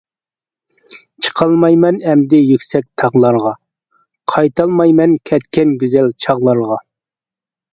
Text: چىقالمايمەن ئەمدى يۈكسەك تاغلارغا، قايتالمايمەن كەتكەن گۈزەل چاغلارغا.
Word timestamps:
چىقالمايمەن 1.25 1.99
ئەمدى 2.13 2.39
يۈكسەك 2.53 2.87
تاغلارغا، 3.03 3.53
قايتالمايمەن 4.33 5.15
كەتكەن 5.33 5.77
گۈزەل 5.85 6.11
چاغلارغا. 6.27 6.81